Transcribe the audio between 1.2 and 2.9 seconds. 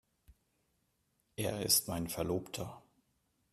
Er ist mein Verlobter.